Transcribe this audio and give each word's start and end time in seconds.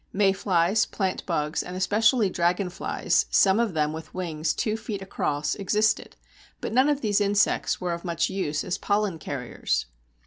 Mayflies, 0.11 0.87
plantbugs, 0.87 1.61
and 1.61 1.75
especially 1.75 2.27
dragonflies 2.27 3.27
(some 3.29 3.59
of 3.59 3.75
them 3.75 3.93
with 3.93 4.15
wings 4.15 4.51
two 4.55 4.75
feet 4.75 4.99
across) 4.99 5.53
existed, 5.53 6.15
but 6.59 6.73
none 6.73 6.89
of 6.89 7.01
these 7.01 7.21
insects 7.21 7.77
are 7.79 7.91
of 7.93 8.03
much 8.03 8.27
use 8.27 8.63
as 8.63 8.79
pollen 8.79 9.19
carriers. 9.19 9.85